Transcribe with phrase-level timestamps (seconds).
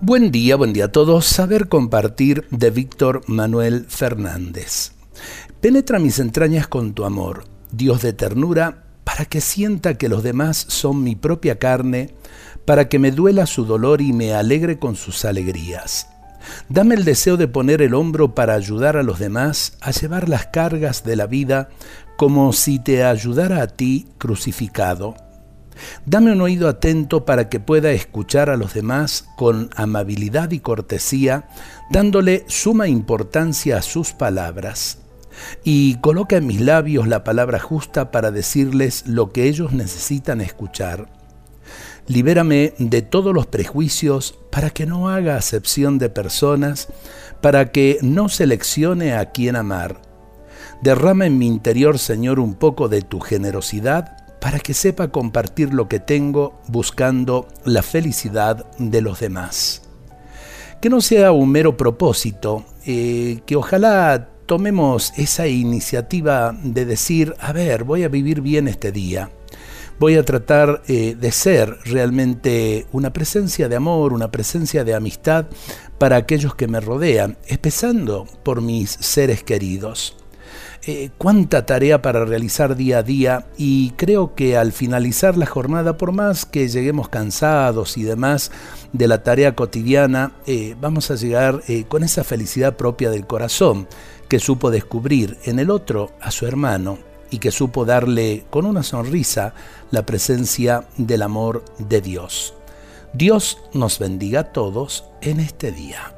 [0.00, 1.26] Buen día, buen día a todos.
[1.26, 4.92] Saber compartir de Víctor Manuel Fernández.
[5.60, 10.56] Penetra mis entrañas con tu amor, Dios de ternura, para que sienta que los demás
[10.68, 12.14] son mi propia carne,
[12.64, 16.06] para que me duela su dolor y me alegre con sus alegrías.
[16.68, 20.46] Dame el deseo de poner el hombro para ayudar a los demás a llevar las
[20.46, 21.70] cargas de la vida
[22.16, 25.16] como si te ayudara a ti crucificado
[26.06, 31.48] Dame un oído atento para que pueda escuchar a los demás con amabilidad y cortesía,
[31.90, 34.98] dándole suma importancia a sus palabras.
[35.64, 41.08] Y coloca en mis labios la palabra justa para decirles lo que ellos necesitan escuchar.
[42.06, 46.88] Libérame de todos los prejuicios para que no haga acepción de personas,
[47.42, 50.00] para que no seleccione a quien amar.
[50.82, 55.88] Derrama en mi interior, Señor, un poco de tu generosidad para que sepa compartir lo
[55.88, 59.82] que tengo buscando la felicidad de los demás.
[60.80, 67.52] Que no sea un mero propósito, eh, que ojalá tomemos esa iniciativa de decir, a
[67.52, 69.30] ver, voy a vivir bien este día,
[69.98, 75.46] voy a tratar eh, de ser realmente una presencia de amor, una presencia de amistad
[75.98, 80.16] para aquellos que me rodean, empezando por mis seres queridos.
[80.86, 85.98] Eh, cuánta tarea para realizar día a día y creo que al finalizar la jornada,
[85.98, 88.50] por más que lleguemos cansados y demás
[88.92, 93.88] de la tarea cotidiana, eh, vamos a llegar eh, con esa felicidad propia del corazón
[94.28, 96.98] que supo descubrir en el otro a su hermano
[97.30, 99.54] y que supo darle con una sonrisa
[99.90, 102.54] la presencia del amor de Dios.
[103.12, 106.17] Dios nos bendiga a todos en este día.